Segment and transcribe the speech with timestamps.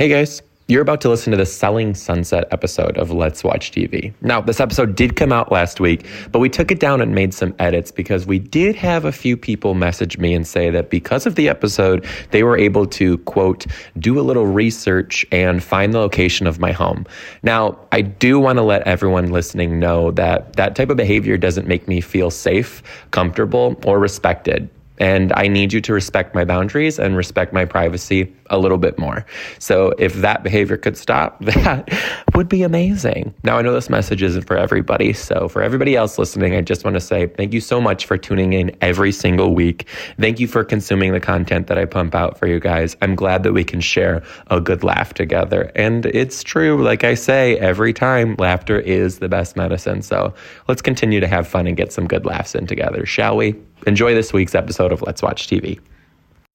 [0.00, 4.14] Hey guys, you're about to listen to the Selling Sunset episode of Let's Watch TV.
[4.22, 7.34] Now, this episode did come out last week, but we took it down and made
[7.34, 11.26] some edits because we did have a few people message me and say that because
[11.26, 13.66] of the episode, they were able to, quote,
[13.98, 17.04] do a little research and find the location of my home.
[17.42, 21.68] Now, I do want to let everyone listening know that that type of behavior doesn't
[21.68, 24.70] make me feel safe, comfortable, or respected.
[24.96, 28.98] And I need you to respect my boundaries and respect my privacy a little bit
[28.98, 29.24] more.
[29.58, 31.88] So if that behavior could stop, that
[32.34, 33.34] would be amazing.
[33.44, 35.12] Now, I know this message isn't for everybody.
[35.12, 38.18] So for everybody else listening, I just want to say thank you so much for
[38.18, 39.86] tuning in every single week.
[40.18, 42.96] Thank you for consuming the content that I pump out for you guys.
[43.00, 45.70] I'm glad that we can share a good laugh together.
[45.74, 50.02] And it's true, like I say every time, laughter is the best medicine.
[50.02, 50.34] So
[50.68, 53.54] let's continue to have fun and get some good laughs in together, shall we?
[53.86, 55.80] Enjoy this week's episode of Let's Watch TV.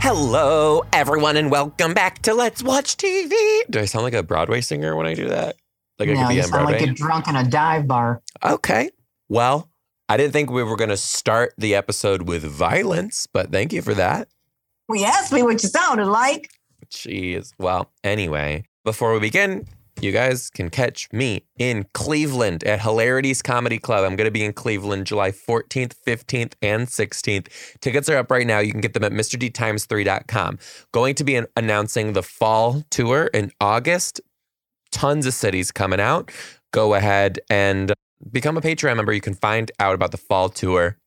[0.00, 3.30] Hello, everyone, and welcome back to Let's Watch TV.
[3.70, 5.56] Do I sound like a Broadway singer when I do that?
[5.98, 6.80] Like no, I could be you on sound Broadway?
[6.80, 8.22] like a drunk in a dive bar.
[8.44, 8.90] Okay.
[9.28, 9.68] Well,
[10.08, 13.82] I didn't think we were going to start the episode with violence, but thank you
[13.82, 14.28] for that.
[14.88, 16.50] Well, you asked me what you sounded like.
[16.88, 17.52] Jeez.
[17.58, 19.66] Well, anyway, before we begin,
[20.02, 24.04] you guys can catch me in Cleveland at Hilarities Comedy Club.
[24.04, 27.48] I'm going to be in Cleveland July 14th, 15th, and 16th.
[27.80, 28.58] Tickets are up right now.
[28.58, 30.58] You can get them at MrDTimes3.com.
[30.92, 34.20] Going to be an- announcing the fall tour in August.
[34.92, 36.30] Tons of cities coming out.
[36.72, 37.92] Go ahead and
[38.30, 39.12] become a Patreon member.
[39.12, 40.98] You can find out about the fall tour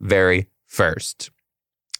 [0.00, 1.30] very first.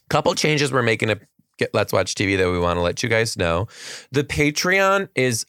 [0.09, 1.19] Couple changes we're making to
[1.59, 3.67] get Let's Watch TV that we want to let you guys know.
[4.11, 5.45] The Patreon is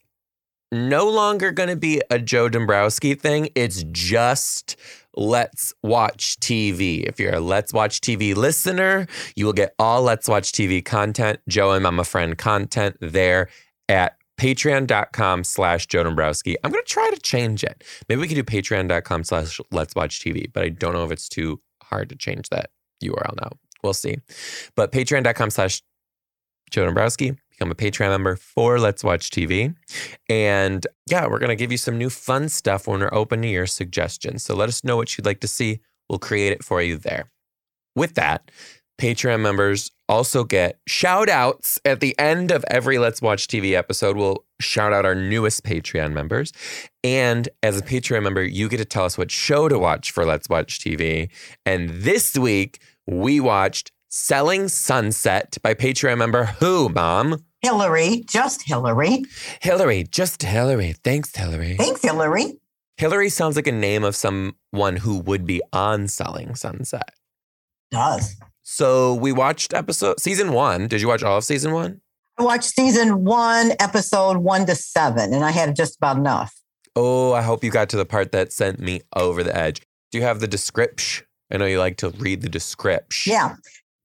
[0.73, 3.49] no longer going to be a Joe Dombrowski thing.
[3.55, 4.77] It's just
[5.17, 7.03] Let's Watch TV.
[7.05, 11.41] If you're a Let's Watch TV listener, you will get all Let's Watch TV content,
[11.49, 13.49] Joe and Mama Fran content there
[13.89, 16.57] at patreon.com slash Joe Dombrowski.
[16.63, 17.85] I'm going to try to change it.
[18.09, 21.29] Maybe we could do patreon.com slash Let's Watch TV, but I don't know if it's
[21.29, 22.71] too hard to change that
[23.03, 23.51] URL now.
[23.83, 24.19] We'll see.
[24.77, 25.83] But patreon.com slash
[26.71, 27.37] Joe Dombrowski.
[27.51, 29.75] Become a Patreon member for Let's Watch TV.
[30.29, 33.49] And yeah, we're going to give you some new fun stuff when we're open to
[33.49, 34.45] your suggestions.
[34.45, 35.81] So let us know what you'd like to see.
[36.09, 37.31] We'll create it for you there.
[37.95, 38.51] With that,
[39.01, 44.17] Patreon members also get shout outs at the end of every Let's Watch TV episode.
[44.17, 46.53] We'll shout out our newest Patreon members.
[47.03, 50.27] And as a Patreon member, you get to tell us what show to watch for
[50.27, 51.31] Let's Watch TV.
[51.65, 57.45] And this week, we watched Selling Sunset by Patreon member who, Mom?
[57.63, 59.23] Hillary, just Hillary.
[59.63, 60.95] Hillary, just Hillary.
[61.05, 61.77] Thanks, Hillary.
[61.77, 62.59] Thanks, Hillary.
[62.97, 67.15] Hillary sounds like a name of someone who would be on Selling Sunset.
[67.93, 68.35] Does.
[68.65, 70.89] So we watched episode season one.
[70.89, 72.01] Did you watch all of season one?
[72.37, 76.53] I watched season one, episode one to seven, and I had just about enough.
[76.97, 79.83] Oh, I hope you got to the part that sent me over the edge.
[80.11, 81.27] Do you have the description?
[81.53, 83.33] I know you like to read the description.
[83.33, 83.55] Yeah.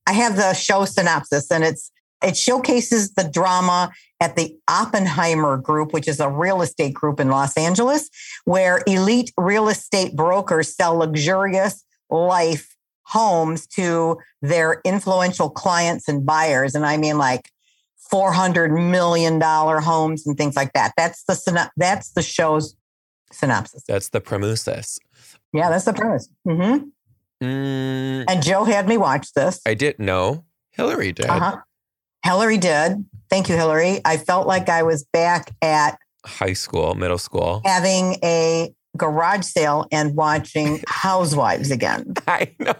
[0.07, 1.91] I have the show synopsis and it's
[2.23, 7.29] it showcases the drama at the Oppenheimer Group, which is a real estate group in
[7.29, 8.09] Los Angeles,
[8.45, 16.73] where elite real estate brokers sell luxurious life homes to their influential clients and buyers.
[16.73, 17.51] And I mean like
[18.11, 20.93] $400 million homes and things like that.
[20.97, 22.75] That's the, that's the show's
[23.31, 23.83] synopsis.
[23.87, 24.99] That's the premises.
[25.53, 26.29] Yeah, that's the premise.
[26.47, 26.87] Mm-hmm.
[27.43, 29.59] Mm, and Joe had me watch this.
[29.65, 30.45] I didn't know.
[30.71, 31.27] Hillary did.
[31.27, 31.57] Uh-huh.
[32.23, 33.05] Hillary did.
[33.29, 34.01] Thank you, Hillary.
[34.05, 39.85] I felt like I was back at high school, middle school, having a garage sale
[39.91, 42.13] and watching Housewives again.
[42.27, 42.73] I know.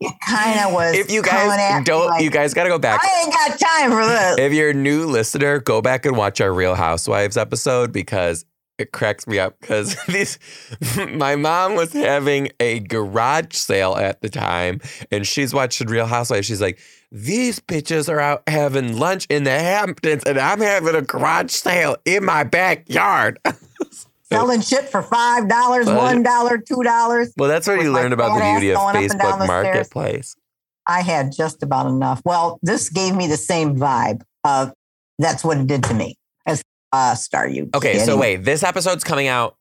[0.00, 0.94] It kind of was.
[0.94, 3.00] If you guys don't, like, you guys got to go back.
[3.04, 4.38] I ain't got time for this.
[4.38, 8.44] If you're a new listener, go back and watch our Real Housewives episode because
[8.78, 10.38] it cracks me up because these
[11.10, 14.80] my mom was having a garage sale at the time
[15.10, 16.46] and she's watching Real Housewives.
[16.46, 16.78] She's like,
[17.10, 21.96] these bitches are out having lunch in the Hamptons and I'm having a garage sale
[22.04, 23.38] in my backyard.
[24.24, 27.34] Selling shit for five dollars, one dollar, two dollars.
[27.36, 30.30] Well, that's what you learn about the beauty of Facebook Marketplace.
[30.30, 30.36] Stairs.
[30.86, 32.22] I had just about enough.
[32.24, 34.72] Well, this gave me the same vibe of
[35.18, 36.16] that's what it did to me
[36.92, 37.70] uh, star you.
[37.74, 39.56] Okay, so wait, this episode's coming out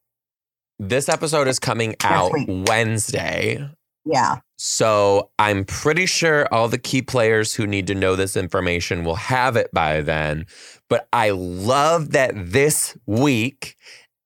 [0.82, 2.32] this episode is coming out.
[2.48, 3.70] Wednesday.
[4.04, 4.40] Yeah.
[4.58, 9.16] So I'm pretty sure all the key players who need to know this information will
[9.16, 10.48] have it by then.
[10.90, 13.78] But I love that this week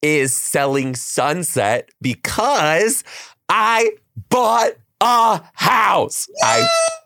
[0.02, 3.04] is selling Sunset because
[3.50, 3.92] I
[4.30, 4.72] bought
[5.02, 6.30] a house.
[6.42, 6.66] I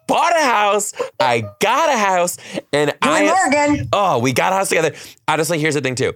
[0.09, 0.93] bought a house.
[1.19, 2.37] I got a house.
[2.73, 3.89] And You and Morgan.
[3.93, 4.93] oh, we got a house together.
[5.27, 6.13] Honestly, here's the thing too.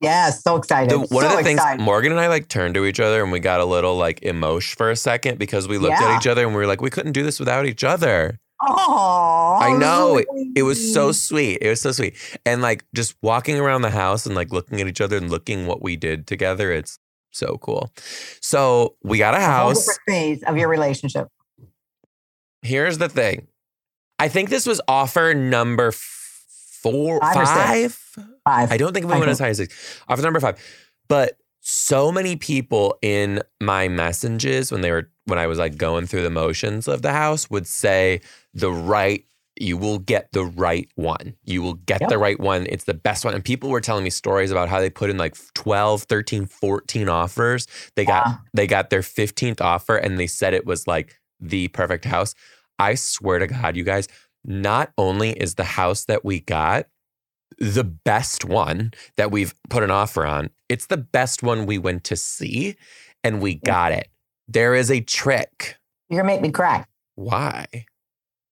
[0.00, 0.90] Yeah, so excited.
[0.90, 1.82] The, one so of the things excited.
[1.82, 4.76] Morgan and I like turned to each other and we got a little like emotion
[4.76, 6.08] for a second because we looked Yeah.
[6.14, 8.38] at each other and we were like, we couldn't do this without each other.
[8.60, 10.16] Oh, I know.
[10.18, 11.58] It, it was so sweet.
[11.62, 12.14] It was so sweet.
[12.44, 15.66] And like just walking around the house and like looking at each other and looking
[15.66, 16.98] what we did together, it's
[17.32, 17.90] so cool.
[18.40, 19.78] So we got a house.
[19.86, 21.28] different phase of your relationship.
[22.62, 23.46] Here's the thing.
[24.18, 27.92] I think this was offer number four, Five five.
[28.44, 28.72] Five.
[28.72, 30.00] I don't think we went as high as six.
[30.08, 30.58] Offer number five.
[31.08, 36.06] But so many people in my messages when they were when I was like going
[36.06, 38.20] through the motions of the house would say
[38.54, 39.24] the right
[39.58, 41.34] you will get the right one.
[41.44, 42.10] You will get Yep.
[42.10, 42.66] the right one.
[42.68, 43.32] It's the best one.
[43.34, 47.08] And people were telling me stories about how they put in like 12, 13, 14
[47.08, 47.66] offers.
[47.96, 48.34] They got Yeah.
[48.54, 52.34] they got their 15th offer and they said it was like the perfect house.
[52.78, 54.08] I swear to God, you guys,
[54.44, 56.86] not only is the house that we got
[57.58, 62.04] the best one that we've put an offer on, it's the best one we went
[62.04, 62.76] to see
[63.24, 64.08] and we got it.
[64.48, 65.76] There is a trick.
[66.08, 66.84] You're gonna make me cry
[67.14, 67.66] Why?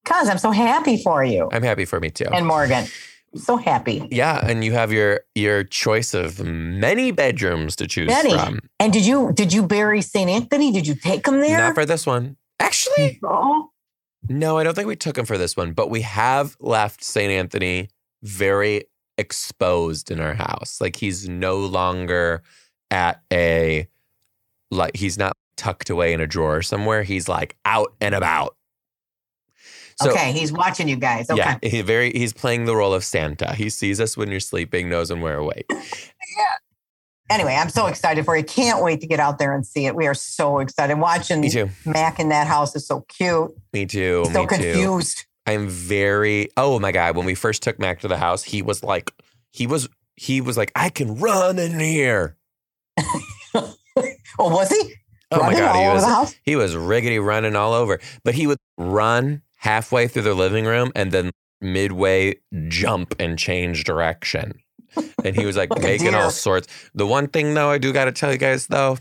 [0.04, 2.26] because I'm so happy for you I'm happy for me too.
[2.32, 2.86] and Morgan.
[3.34, 4.06] I'm so happy.
[4.10, 8.30] yeah, and you have your your choice of many bedrooms to choose Many.
[8.32, 8.60] from.
[8.78, 10.30] And did you did you bury St.
[10.30, 10.70] Anthony?
[10.72, 11.58] Did you take him there?
[11.58, 12.36] Not for this one.
[12.60, 13.18] Actually,
[14.28, 17.30] no, I don't think we took him for this one, but we have left St.
[17.30, 17.88] Anthony
[18.22, 18.84] very
[19.18, 20.80] exposed in our house.
[20.80, 22.42] Like he's no longer
[22.90, 23.86] at a
[24.70, 27.02] like he's not tucked away in a drawer somewhere.
[27.02, 28.56] He's like out and about.
[30.00, 30.32] So okay.
[30.32, 31.30] He's watching you guys.
[31.30, 31.40] Okay.
[31.40, 33.54] yeah, he very he's playing the role of Santa.
[33.54, 35.70] He sees us when you're sleeping, knows when we're awake.
[37.30, 38.44] Anyway, I'm so excited for you.
[38.44, 39.96] Can't wait to get out there and see it.
[39.96, 40.98] We are so excited.
[40.98, 41.70] Watching Me too.
[41.86, 43.50] Mac in that house is so cute.
[43.72, 44.24] Me too.
[44.32, 44.46] so me too.
[44.46, 45.24] confused.
[45.46, 48.82] I'm very oh my god, when we first took Mac to the house, he was
[48.82, 49.10] like
[49.52, 52.36] he was he was like, I can run in here.
[54.38, 54.94] Oh, was he?
[55.30, 58.00] Oh my god, he was he was riggedy running all over.
[58.24, 61.30] But he would run halfway through the living room and then
[61.60, 62.34] midway
[62.68, 64.54] jump and change direction.
[65.24, 66.68] And he was like making all sorts.
[66.94, 68.98] The one thing though, I do gotta tell you guys though,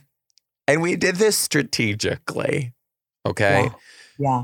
[0.67, 2.73] and we did this strategically.
[3.25, 3.69] Okay.
[4.17, 4.17] Yeah.
[4.17, 4.43] yeah.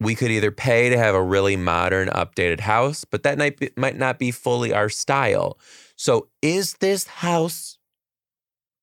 [0.00, 3.70] we could either pay to have a really modern, updated house, but that might be,
[3.76, 5.58] might not be fully our style.
[5.96, 7.78] So, is this house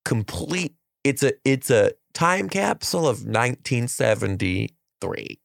[0.05, 0.75] complete?
[1.03, 5.39] It's a it's a time capsule of 1973.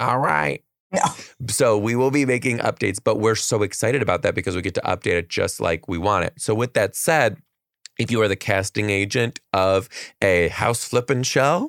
[0.00, 0.63] All right.
[1.48, 4.74] So we will be making updates, but we're so excited about that because we get
[4.74, 6.34] to update it just like we want it.
[6.38, 7.38] So with that said,
[7.98, 9.88] if you are the casting agent of
[10.22, 11.68] a house flipping show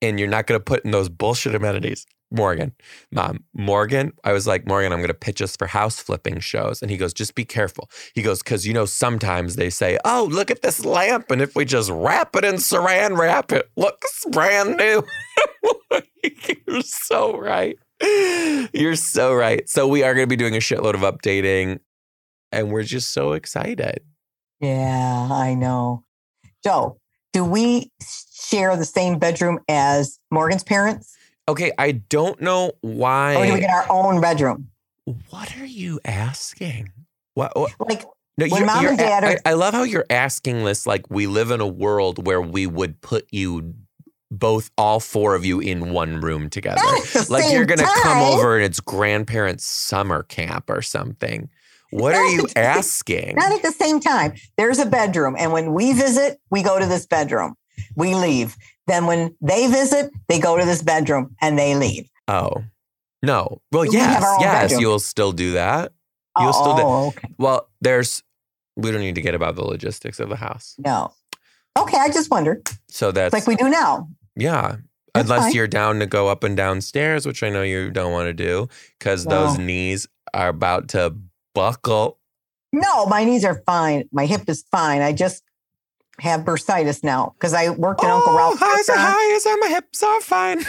[0.00, 2.72] and you're not going to put in those bullshit amenities, Morgan,
[3.12, 6.80] mom, Morgan, I was like, Morgan, I'm going to pitch us for house flipping shows.
[6.80, 7.90] And he goes, just be careful.
[8.14, 11.30] He goes, because you know, sometimes they say, oh, look at this lamp.
[11.30, 15.04] And if we just wrap it in saran wrap, it looks brand new.
[16.66, 17.78] You're so right.
[18.72, 19.68] You're so right.
[19.68, 21.80] So we are going to be doing a shitload of updating
[22.50, 24.00] and we're just so excited.
[24.60, 26.04] Yeah, I know.
[26.64, 26.98] Joe,
[27.32, 27.90] do we
[28.32, 31.16] share the same bedroom as Morgan's parents?
[31.48, 33.34] Okay, I don't know why.
[33.36, 34.68] Or do we get our own bedroom?
[35.30, 36.92] what are you asking?
[37.34, 37.56] What?
[37.56, 38.02] what Like,
[38.38, 41.10] no, When you're- mom and dad are- I, I love how you're asking this like
[41.10, 43.74] we live in a world where we would put you
[44.38, 46.80] both, all four of you, in one room together.
[46.82, 51.48] not at the Like you're gonna come over and it's grandparents' summer camp or something.
[51.90, 53.36] What are you asking?
[53.36, 54.32] Not at the same time.
[54.56, 55.36] There's a bedroom.
[55.38, 57.54] And when we visit, we go to this bedroom.
[57.96, 58.56] We leave.
[58.86, 62.08] Then when they visit, they go to this bedroom and they leave.
[62.28, 62.64] Oh.
[63.22, 63.60] No.
[63.70, 64.80] Well, We yes, yes, bedroom.
[64.80, 65.92] you'll still do that.
[66.40, 67.28] You'll still do- oh, okay.
[67.38, 68.22] Well, there's
[68.76, 70.74] we don't need to get about the logistics of the house.
[70.78, 71.12] No.
[71.78, 72.66] Okay, I just wondered.
[72.88, 74.08] So that's It's like we do now.
[74.36, 74.76] Yeah.
[75.14, 75.52] That's Unless fine.
[75.52, 78.32] you're down to go up and down stairs, which I know you don't want to
[78.32, 81.14] do because those knees are about to
[81.54, 82.18] buckle.
[82.72, 84.04] No, my knees are fine.
[84.10, 85.02] My hip is fine.
[85.02, 85.42] I just
[86.18, 89.14] have bursitis now because I worked in Uncle oh, Ralph's Oh, hi, so restaurant.
[89.14, 90.64] hi, is my hips are fine.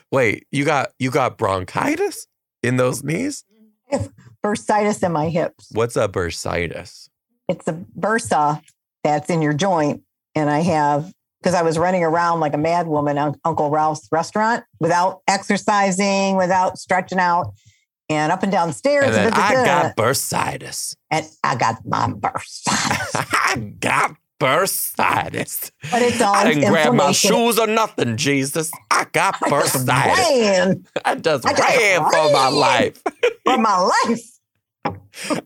[0.10, 2.26] Wait, you got you got bronchitis
[2.62, 3.44] in those knees?
[4.42, 5.68] bursitis in my hips.
[5.72, 7.08] What's a bursitis?
[7.48, 8.62] It's a bursa
[9.04, 10.02] that's in your joint.
[10.34, 11.12] And I have,
[11.42, 16.36] because I was running around like a mad woman on Uncle Ralph's restaurant without exercising,
[16.36, 17.52] without stretching out,
[18.08, 19.06] and up and down stairs.
[19.06, 20.94] And then da, da, I got bursitis.
[21.10, 23.10] and I got my bursitis.
[23.32, 25.72] I got bursitis.
[25.90, 28.70] But it's all I didn't grab my shoes or nothing, Jesus.
[28.90, 30.16] I got I bursitis.
[30.16, 33.02] ran I just I just ran for my life.
[33.44, 34.28] for my life.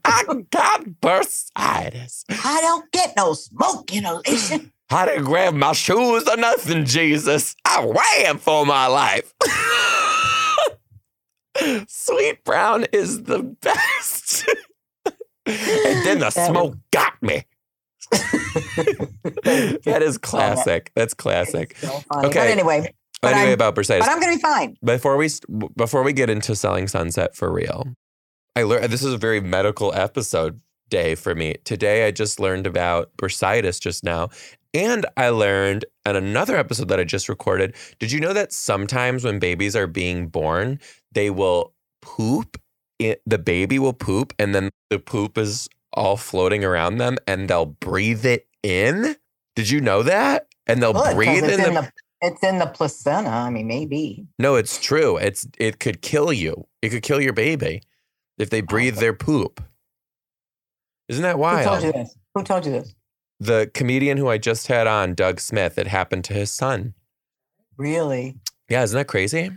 [0.05, 2.25] I got bursitis.
[2.31, 4.73] I don't get no smoke inhalation.
[4.91, 7.57] I didn't grab my shoes or nothing, Jesus.
[7.65, 7.85] I
[8.25, 9.33] ran for my life.
[11.89, 14.47] Sweet Brown is the best.
[15.47, 17.45] and then the That smoke got me.
[18.13, 20.93] that is classic.
[20.95, 21.77] That's classic.
[21.79, 21.89] So.
[22.15, 22.29] Okay.
[22.29, 24.01] But anyway, but anyway, I'm- about bursitis.
[24.01, 24.77] but I'm going to be fine.
[24.85, 25.29] before we
[25.77, 27.89] before we get into selling sunset for real
[28.55, 32.67] i learned this is a very medical episode day for me today i just learned
[32.67, 34.29] about bursitis just now
[34.77, 39.25] and i learned in another episode that i just recorded did you know that sometimes
[39.25, 40.79] when babies are being born
[41.13, 42.61] they will poop
[42.99, 47.49] it, the baby will poop and then the poop is all floating around them and
[47.49, 49.17] they'll breathe it in
[49.55, 51.93] did you know that and they'll Good, breathe it's in the the
[52.23, 53.29] it's in the placenta.
[53.29, 54.27] I mean, maybe.
[54.39, 55.17] no, it's true.
[55.19, 56.67] It's it could kill you.
[56.81, 57.83] It could kill your baby
[58.39, 59.63] if they oh, breathe their poop.
[61.09, 61.61] Isn't that wild?
[61.61, 62.17] Who told you this?
[62.35, 62.95] Who told you this?
[63.39, 66.95] The comedian who I just had on, Doug Smith, it happened to his son.
[67.77, 68.37] Really
[68.69, 69.51] Yeah, isn't that crazy?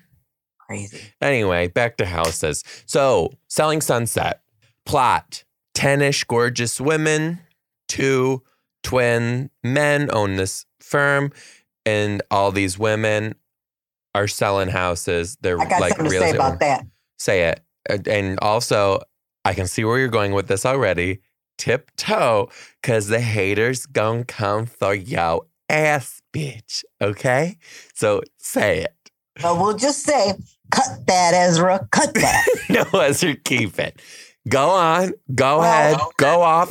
[0.60, 1.00] crazy.
[1.22, 2.64] Anyway, back to houses.
[2.86, 4.42] So, selling sunset.
[4.86, 5.44] Plot
[5.76, 7.40] 10 ish gorgeous women,
[7.88, 8.44] two
[8.84, 11.32] twin men own this firm,
[11.86, 13.34] and all these women
[14.14, 15.38] are selling houses.
[15.42, 16.60] They're I got like something to real say estate about women.
[16.60, 16.86] that.
[17.18, 18.08] say it.
[18.08, 19.00] And also,
[19.46, 21.22] I can see where you're going with this already.
[21.60, 22.50] Tiptoe,
[22.82, 26.84] because the haters gonna come for your ass, bitch.
[27.00, 27.58] Okay?
[27.94, 28.96] So say it.
[29.42, 30.34] But we'll just say,
[30.72, 31.88] cut that, Ezra.
[31.92, 32.46] Cut that.
[32.94, 34.02] no, Ezra, keep it.
[34.48, 35.12] Go on.
[35.36, 35.64] Go Well,
[35.94, 35.98] ahead.
[36.18, 36.70] Go off.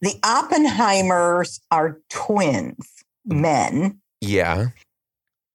[0.00, 4.68] the Oppenheimers are twins, men, Yeah.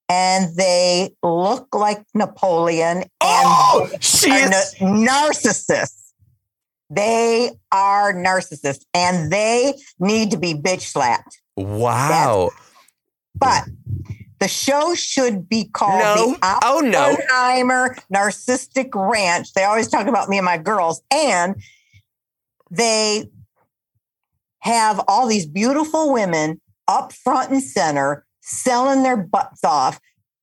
[0.08, 4.30] and they look like Napoleon and Oh, are she's.
[4.30, 6.05] na- narcissists.
[6.90, 11.42] They are narcissists and they need to be bitch slapped.
[11.56, 12.52] Wow.
[13.36, 13.64] But
[14.40, 16.32] the show should be called No.
[16.34, 17.18] the Oh, no.
[18.14, 19.54] Narcissistic Ranch.
[19.54, 21.02] They always talk about me and my girls.
[21.12, 21.56] And
[22.70, 23.30] they
[24.60, 30.00] have all these beautiful women up front and center selling their butts off.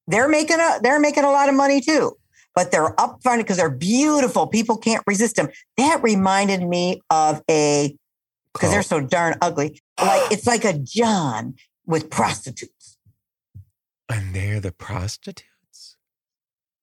[0.06, 2.16] They're making a they're making a lot of money too.
[2.54, 4.46] But they're up front because they're beautiful.
[4.46, 5.48] People can't resist them.
[5.78, 7.96] That reminded me of a
[8.52, 9.80] because they're so darn ugly.
[9.98, 11.54] Like it's like a John
[11.86, 12.98] with prostitutes.
[14.08, 15.96] And they're the prostitutes.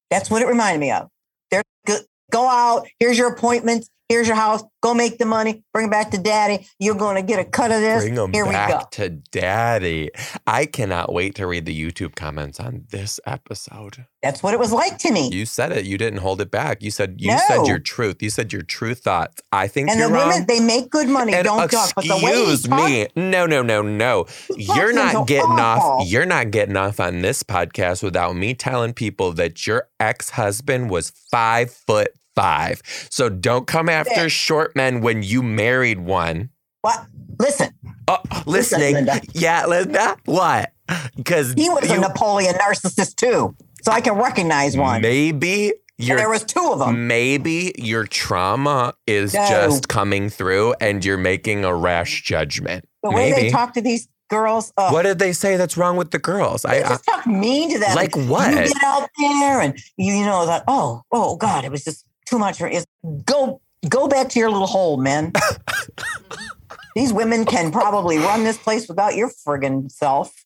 [0.09, 1.09] That's what it reminded me of.
[1.51, 1.97] They're go,
[2.31, 2.88] go out.
[2.99, 3.89] Here's your appointments.
[4.09, 4.63] Here's your house.
[4.81, 5.63] Go make the money.
[5.71, 6.67] Bring it back to daddy.
[6.79, 8.01] You're going to get a cut of this.
[8.03, 8.55] Bring them Here we go.
[8.57, 10.09] back to daddy.
[10.47, 14.05] I cannot wait to read the YouTube comments on this episode.
[14.23, 15.29] That's what it was like to me.
[15.31, 15.85] You said it.
[15.85, 16.81] You didn't hold it back.
[16.81, 18.21] You said you said your truth.
[18.23, 19.41] You said your true thoughts.
[19.51, 20.29] I think and the wrong.
[20.29, 21.33] women, they make good money.
[21.33, 21.93] and don't talk.
[21.95, 23.07] But the way he excuse talks- me.
[23.15, 24.25] No, no, no, no.
[24.57, 26.07] You're not getting off.
[26.07, 31.11] You're not getting off on this podcast without me telling people that your ex-husband was
[31.31, 32.09] five foot
[32.39, 32.81] five.
[33.10, 36.50] So don't come after short men when you married one.
[36.81, 37.05] What?
[37.39, 37.69] Listen,
[38.08, 38.93] Oh, listening.
[38.96, 39.22] Linda.
[39.34, 40.15] Yeah, Linda.
[40.25, 40.72] What?
[41.15, 43.55] Because he was a Napoleon narcissist too.
[43.84, 45.01] So I can recognize one.
[45.01, 47.08] maybe your there was two of them.
[47.08, 49.48] maybe your trauma is No.
[49.48, 52.88] just coming through and you're making a rash judgment.
[53.03, 53.41] The way maybe.
[53.43, 54.72] they talk to these girls.
[54.75, 56.62] What did they say that's wrong with the girls?
[56.63, 57.96] They I, I talk mean to them.
[57.96, 58.50] Like what?
[58.51, 60.63] You get out there and you, you know that.
[60.67, 62.67] Oh, oh God, it was just too much for.
[62.67, 62.86] Is
[63.25, 65.33] go go back to your little hole, man.
[66.95, 70.45] These women can probably run this place without your friggin' self.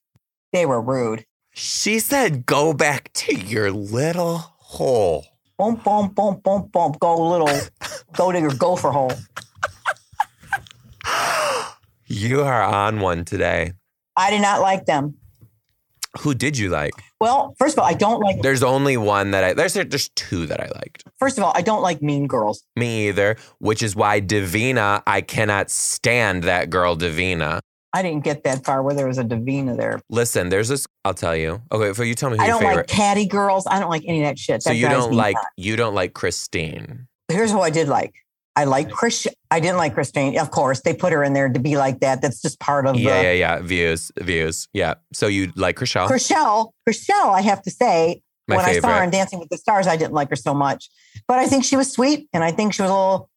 [0.52, 1.25] They were rude.
[1.54, 5.25] she said, "Go back to your little hole."
[5.58, 6.94] Boom, boom, boom, boom, boom.
[7.00, 7.60] Go little,
[8.13, 9.13] go to your gopher hole.
[12.08, 13.74] You are on one today.
[14.16, 15.16] I did not like them.
[16.20, 16.93] Who did you like?
[17.20, 18.41] Well, first of all, I don't like.
[18.41, 21.03] There's only one that I there's there's two that I liked.
[21.20, 22.63] First of all, I don't like mean girls.
[22.75, 27.60] Me either, which is why Davina, I cannot stand that girl Davina.
[27.96, 30.01] I didn't get that far where there was a Davina there.
[30.10, 31.62] Listen, there's this I'll tell you.
[31.72, 32.75] Okay, so you tell me who I don't favorite.
[32.77, 33.65] like catty girls.
[33.67, 34.63] I don't like any of that shit.
[34.63, 35.48] so That you don't like nuts.
[35.58, 37.08] you don't like Christine.
[37.32, 38.13] Here's who I did like.
[38.56, 39.28] I like Chris.
[39.50, 40.38] I didn't like Christine.
[40.38, 42.22] Of course, they put her in there to be like that.
[42.22, 43.60] That's just part of Yeah, the yeah, yeah.
[43.62, 44.68] Views, views.
[44.74, 44.96] Yeah.
[45.12, 46.08] So you like Chrishell?
[46.08, 46.72] Chrishell.
[46.88, 49.88] Chrishell, I have to say, My when I saw her in Dancing with the Stars,
[49.88, 50.90] I didn't like her so much.
[51.28, 53.30] But I think she was sweet and I think she was a little,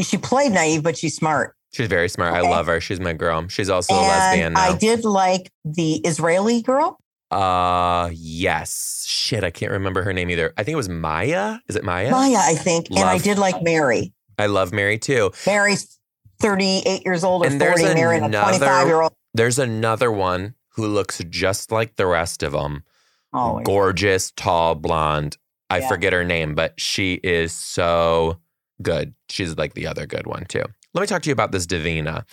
[0.00, 1.54] she played naive, but she's smart.
[1.72, 2.34] She's very smart.
[2.34, 2.80] I love her.
[2.80, 3.46] She's my girl.
[3.48, 4.60] She's also a lesbian now.
[4.60, 6.98] I did like the Israeli girl.
[7.30, 9.04] Uh, yes.
[9.06, 10.54] Shit, I can't remember her name either.
[10.56, 11.58] I think it was Maya.
[11.68, 12.10] Is it Maya?
[12.10, 12.90] Maya, I think.
[12.90, 14.14] And I did like Mary.
[14.38, 15.32] I love Mary too.
[15.46, 15.98] Mary's
[16.40, 19.12] 38 years old or And there's 40, marrying a another- 25 year old.
[19.34, 22.84] There's another one who looks just like the rest of them.
[23.32, 25.36] Oh, Gorgeous, tall, blonde.
[25.70, 25.88] I Yeah.
[25.88, 28.38] forget her name, but she is so
[28.80, 29.14] good.
[29.28, 30.64] She's like the other good one too.
[30.94, 32.24] Let me talk to you about this Davina.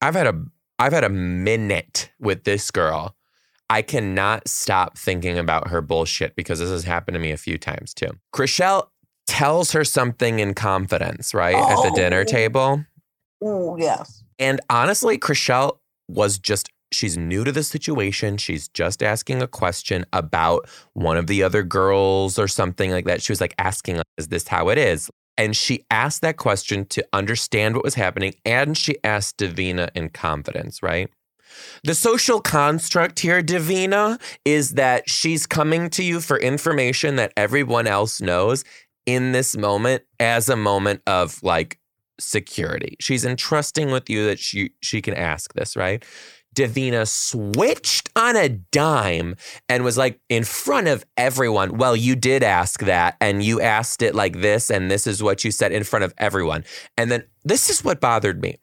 [0.00, 0.42] I've had a
[0.78, 3.14] I've had a minute with this girl.
[3.68, 7.58] I cannot stop thinking about her bullshit because this has happened to me a few
[7.58, 8.08] times too.
[8.34, 8.86] Chrishell
[9.30, 11.54] tells her something in confidence, right?
[11.54, 11.94] At the oh.
[11.94, 12.24] dinner Oh.
[12.24, 12.84] table.
[13.44, 14.24] Ooh, yes.
[14.40, 18.36] And honestly, Chrishell was just, she's new to the situation.
[18.38, 23.22] She's just asking a question about one of the other girls or something like that.
[23.22, 25.08] She was like asking, is this how it is?
[25.38, 28.34] And she asked that question to understand what was happening.
[28.44, 31.08] And she asked Davina in confidence, right?
[31.84, 37.86] The social construct here, Davina, is that she's coming to you for information that everyone
[37.86, 38.64] else knows
[39.06, 41.78] in this moment as a moment of like
[42.18, 42.96] security.
[43.00, 46.04] She's entrusting with you that she she can ask this, right?
[46.54, 49.36] Davina switched on a dime
[49.68, 51.78] and was like in front of everyone.
[51.78, 55.44] Well, you did ask that and you asked it like this and this is what
[55.44, 56.64] you said in front of everyone.
[56.96, 58.56] And then this is what bothered me.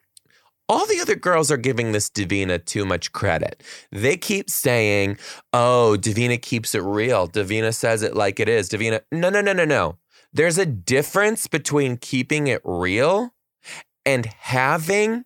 [0.68, 3.62] All the other girls are giving this Davina too much credit.
[3.90, 5.16] They keep saying,
[5.54, 7.26] "Oh, Davina keeps it real.
[7.26, 9.96] Davina says it like it is." Davina, no, no, no, no, no.
[10.32, 13.34] There's a difference between keeping it real
[14.04, 15.24] and having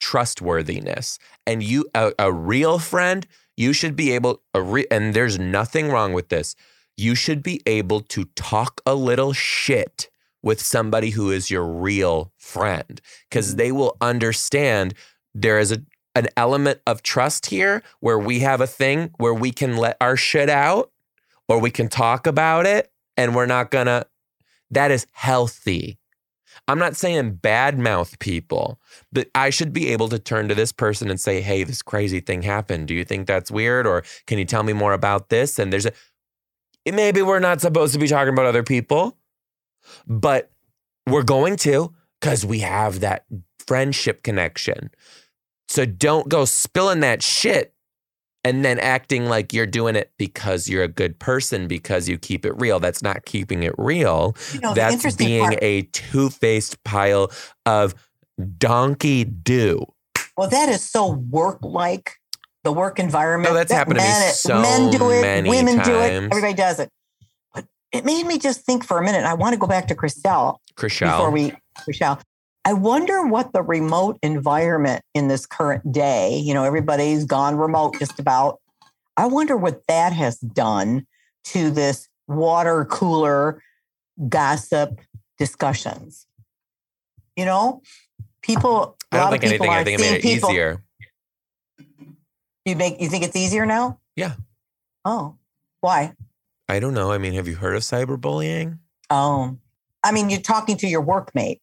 [0.00, 1.18] trustworthiness.
[1.46, 4.42] And you, a, a real friend, you should be able.
[4.54, 6.54] Re, and there's nothing wrong with this.
[6.96, 10.10] You should be able to talk a little shit
[10.42, 14.94] with somebody who is your real friend because they will understand
[15.34, 15.82] there is a
[16.14, 20.16] an element of trust here where we have a thing where we can let our
[20.16, 20.92] shit out
[21.48, 24.06] or we can talk about it and we're not gonna
[24.70, 25.98] that is healthy.
[26.66, 28.80] I'm not saying bad mouth people
[29.12, 32.20] but i should be able to turn to this person and say hey this crazy
[32.20, 32.88] thing happened.
[32.88, 33.86] Do you think that's weird?
[33.86, 35.58] Or can you tell me more about this?
[35.58, 35.92] And there's a
[36.86, 39.16] maybe we're not supposed to be talking about other people
[40.06, 40.50] but
[41.06, 43.26] we're going to because we have that
[43.66, 44.90] friendship connection.
[45.68, 47.73] So don't go spilling that shit
[48.44, 52.44] and then acting like you're doing it because you're a good person because you keep
[52.44, 52.78] it real.
[52.78, 54.36] That's not keeping it real.
[54.52, 57.32] You know, That's being part, a two faced pile
[57.64, 57.94] of
[58.58, 59.86] donkey do.
[60.36, 62.16] well, that is so work like
[62.64, 63.50] the work environment.
[63.50, 66.54] No, that's that happened to me men, so men do it, women do it, everybody
[66.54, 66.90] does it.
[67.54, 69.24] But it made me just think for a minute.
[69.24, 72.20] I want to go back to Chrishell before we, Chrishell.
[72.64, 77.98] I wonder what the remote environment in this current day, you know, everybody's gone remote
[77.98, 78.60] just about.
[79.16, 81.06] I wonder what that has done
[81.44, 83.62] to this water cooler
[84.28, 85.00] gossip
[85.38, 86.26] discussions.
[87.36, 87.82] You know,
[88.42, 89.68] people, I don't think anything.
[89.68, 90.50] I think it made it people.
[90.50, 90.82] easier.
[92.64, 93.98] You make you think it's easier now?
[94.16, 94.34] Yeah.
[95.04, 95.36] Oh,
[95.80, 96.14] why?
[96.68, 97.12] I don't know.
[97.12, 98.78] I mean, have you heard of cyberbullying?
[99.10, 99.58] Oh,
[100.02, 101.60] I mean, you're talking to your workmate.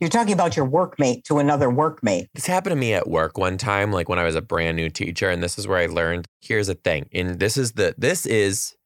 [0.00, 2.28] You're talking about your workmate to another workmate.
[2.34, 4.90] This happened to me at work one time, like when I was a brand new
[4.90, 6.26] teacher, and this is where I learned.
[6.40, 8.76] Here's the thing, and this is the this is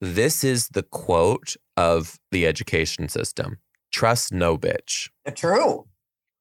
[0.00, 3.58] this is the quote of the education system:
[3.92, 5.88] "Trust no bitch." Uh, true.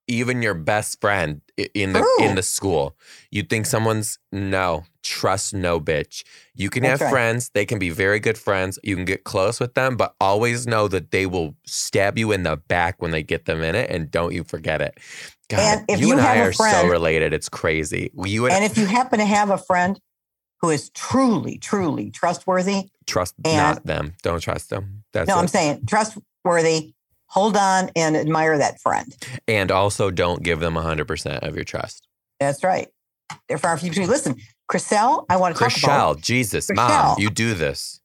[0.07, 1.41] Even your best friend
[1.73, 2.25] in the True.
[2.25, 2.97] in the school,
[3.31, 6.23] you think someone's no trust no bitch.
[6.55, 7.11] You can That's have right.
[7.11, 8.77] friends; they can be very good friends.
[8.83, 12.43] You can get close with them, but always know that they will stab you in
[12.43, 14.97] the back when they get them in it, and don't you forget it.
[15.49, 17.33] God, And if you, you and I are so related.
[17.33, 18.11] It's crazy.
[18.15, 19.99] You and And if you happen to have a friend
[20.61, 24.13] who is truly, truly trustworthy, trust and- not them.
[24.21, 25.03] Don't trust them.
[25.11, 25.39] That's no, it.
[25.39, 26.93] I'm saying trustworthy,
[27.25, 29.13] hold on and admire that friend.
[29.47, 32.07] and also don't give them 100% of your trust.
[32.39, 32.87] That's right.
[33.47, 34.07] They're far from you.
[34.07, 34.35] Listen,
[34.71, 37.99] Chrishell, I want to talk about Chrishell, Jesus, mom, you do this.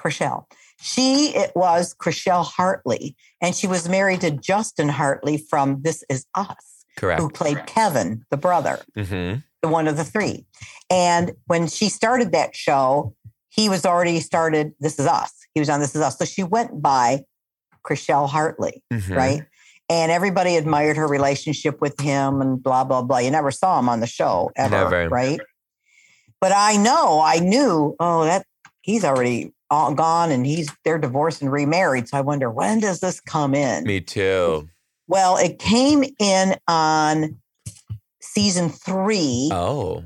[0.00, 0.44] Chrishell.
[0.80, 6.24] She it was Chrishell Hartley, and she was married to Justin Hartley from This Is
[6.34, 7.20] Us, Correct.
[7.20, 8.80] who played Kevin, the brother.
[8.96, 10.46] hmm the one of the three.
[10.88, 13.14] And when she started that show,
[13.50, 15.34] he was already started This Is Us.
[15.52, 16.16] He was on This Is Us.
[16.16, 17.24] So she went by
[17.86, 19.14] Chrishell Hartley, Mhm.
[19.14, 19.42] right?
[19.90, 23.18] And everybody admired her relationship with him and blah, blah, blah.
[23.18, 25.08] You never saw him on the show ever, Never.
[25.08, 25.40] right?
[26.40, 28.46] But I know, I knew, oh, that
[28.82, 32.08] he's already all gone and he's they're divorced and remarried.
[32.08, 33.84] So I wonder when does this come in?
[33.84, 34.68] Me too.
[35.08, 37.36] Well, it came in on
[38.20, 40.04] season three, Oh.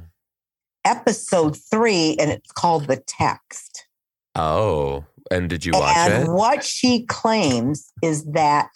[0.85, 3.87] episode three, and it's called The Text.
[4.35, 5.05] Oh.
[5.31, 6.21] And did you watch and it?
[6.23, 8.71] And what she claims is that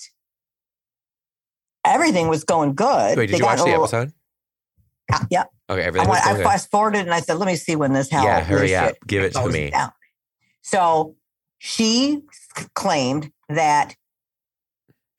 [1.84, 3.16] everything was going good.
[3.18, 4.12] Wait, did They you watch the little- episode?
[5.30, 5.44] Yeah.
[5.70, 6.44] Okay, I, everything went, I good.
[6.44, 8.24] fast forwarded and I said, let me see when this hell.
[8.24, 8.88] Yeah, hurry up.
[8.90, 9.70] shit Give it to me.
[9.70, 9.90] down.
[10.62, 11.16] So
[11.58, 12.22] she
[12.74, 13.94] claimed that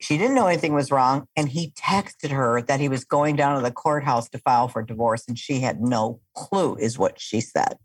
[0.00, 1.26] she didn't know anything was wrong.
[1.36, 4.82] And he texted her that he was going down to the courthouse to file for
[4.82, 5.24] divorce.
[5.26, 7.76] And she had no clue, is what she said.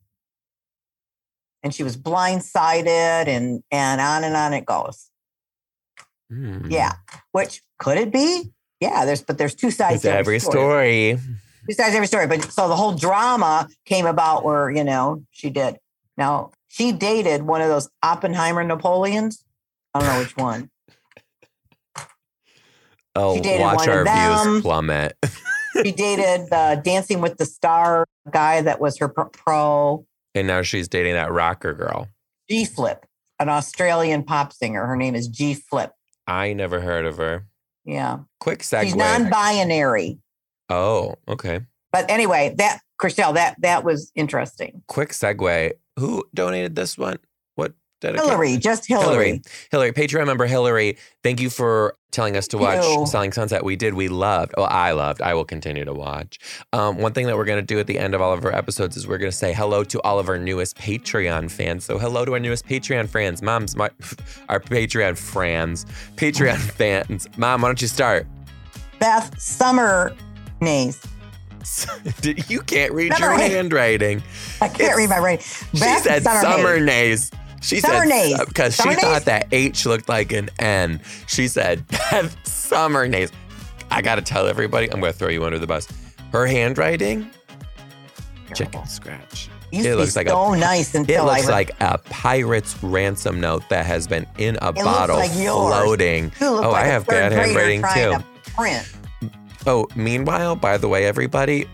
[1.63, 5.09] And she was blindsided and and on and on it goes.
[6.29, 6.69] Hmm.
[6.69, 6.93] Yeah.
[7.31, 8.51] Which could it be?
[8.79, 11.17] Yeah, there's but there's two sides to every story.
[11.67, 12.27] Two sides to every story.
[12.27, 15.77] But so the whole drama came about where, you know, she did.
[16.17, 19.43] Now she dated one of those Oppenheimer Napoleons.
[19.93, 20.69] I don't know which one.
[23.17, 25.17] Oh, She dated watch our views plummet.
[25.83, 30.61] She dated the Dancing with the Star guy that was her pro- pro and now
[30.61, 32.09] she's dating that rocker girl.
[32.49, 33.05] G Flip,
[33.39, 34.85] an Australian pop singer.
[34.85, 35.91] Her name is G Flip.
[36.27, 37.45] I never heard of her.
[37.85, 38.19] Yeah.
[38.39, 38.83] Quick segue.
[38.83, 40.19] She's non-binary.
[40.69, 41.61] oh, okay.
[41.91, 44.81] But anyway, that Chrishell, that that was interesting.
[44.87, 45.71] Quick segue.
[45.97, 47.19] Who donated this one?
[48.05, 48.29] Dedicated?
[48.29, 49.05] Hillary, just Hillary.
[49.07, 49.41] Hillary.
[49.71, 53.05] Hillary, Patreon member Hillary, thank you for telling us to watch Ew.
[53.07, 53.63] Selling Sunset.
[53.65, 53.93] We did.
[53.93, 54.53] We loved.
[54.55, 55.21] Well, I loved.
[55.21, 56.39] I will continue to watch.
[56.71, 58.55] Um, one thing that we're going to do at the end of all of our
[58.55, 61.83] episodes is we're going to say hello to all of our newest Patreon fans.
[61.83, 63.41] So, hello to our newest Patreon fans.
[63.41, 63.89] Moms, my,
[64.49, 67.27] our Patreon friends, Patreon fans.
[67.37, 68.27] Mom, why don't you start?
[68.99, 70.15] Beth Summer
[70.61, 71.01] Nays.
[72.47, 74.21] You can't read your handwriting.
[74.61, 75.43] I can't It's- read my writing.
[75.73, 77.31] She Beth said Summer nays.
[77.65, 81.01] She Summer said because uh, she thought that H looked like an N.
[81.27, 81.83] She said
[82.43, 83.31] summer nays.
[83.89, 85.87] I gotta tell everybody, I'm gonna throw you under the bus.
[86.31, 87.29] Her handwriting,
[88.53, 89.49] chicken scratch.
[89.71, 93.41] Used It looks like a- so nice It until I looks like a pirate's ransom
[93.41, 96.31] note that has been in a looks bottle like floating.
[96.41, 98.11] Oh, like I a have bad handwriting too.
[98.11, 98.23] to
[98.55, 98.87] Print.
[99.65, 101.67] Oh, meanwhile, by the way, everybody,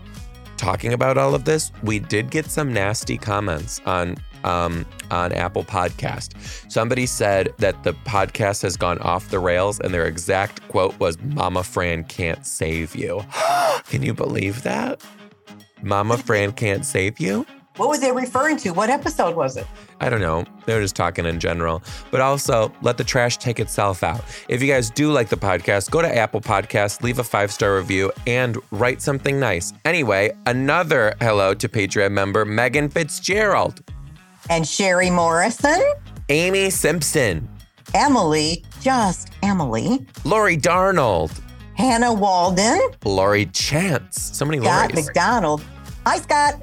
[0.56, 5.64] talking about all of this, we did get some nasty comments on um, on Apple
[5.64, 6.34] Podcast.
[6.70, 11.20] Somebody said that the podcast has gone off the rails, and their exact quote was,
[11.22, 13.24] "Mama Fran can't save you."
[13.88, 15.02] Can you believe that?
[15.82, 17.44] Mama Fran can't save you.
[17.76, 18.70] What was it referring to?
[18.70, 19.66] What episode was it?
[19.98, 20.44] I don't know.
[20.66, 21.82] They were just talking in general.
[22.10, 24.20] But also, let the trash take itself out.
[24.48, 27.76] If you guys do like the podcast, go to Apple Podcasts, leave a five star
[27.76, 29.72] review, and write something nice.
[29.86, 33.80] Anyway, another hello to Patreon member Megan Fitzgerald,
[34.52, 35.82] And Sherry Morrison,
[36.28, 37.48] Amy Simpson,
[37.94, 41.40] Emily, just Emily, Lori Darnold,
[41.74, 44.36] Hannah Walden, Lori Chance.
[44.36, 45.06] So many Scott Loris.
[45.06, 45.64] McDonald.
[46.04, 46.60] Hi, Scott.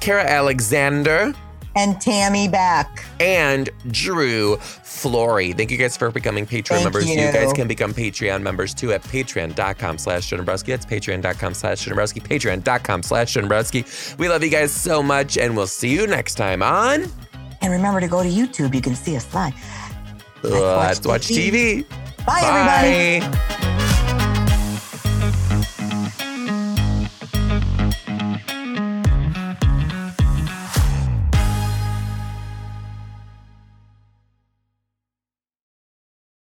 [0.00, 1.32] Kara Alexander.
[1.76, 3.06] And Tammy Beck.
[3.20, 5.54] and Drew Flory.
[5.54, 7.08] Thank you guys for becoming Patreon Thank members.
[7.08, 7.14] You.
[7.22, 7.32] you.
[7.32, 10.72] guys can become Patreon members too at patreon.com slash Dombrowski.
[10.72, 12.20] That's patreon.com slash Dombrowski.
[12.20, 13.86] Patreon.com slash Dombrowski.
[14.18, 17.10] We love you guys so much, and we'll see you next time on
[17.60, 18.74] And remember to go to YouTube.
[18.74, 19.54] You can see us live.
[20.42, 21.86] Let's Watch TV.
[22.24, 23.20] Bye, everybody.
[23.20, 23.76] Bye.